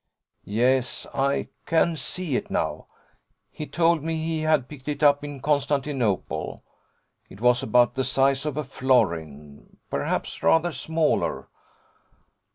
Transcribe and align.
Yes, 0.45 1.05
I 1.13 1.49
can 1.67 1.95
see 1.95 2.35
it 2.35 2.49
now: 2.49 2.87
he 3.51 3.67
told 3.67 4.01
me 4.01 4.15
he 4.17 4.41
had 4.41 4.67
picked 4.67 4.87
it 4.87 5.03
up 5.03 5.23
in 5.23 5.41
Constantinople: 5.41 6.63
it 7.29 7.39
was 7.39 7.61
about 7.61 7.93
the 7.93 8.03
size 8.03 8.43
of 8.47 8.57
a 8.57 8.63
florin, 8.63 9.77
perhaps 9.91 10.41
rather 10.41 10.71
smaller. 10.71 11.49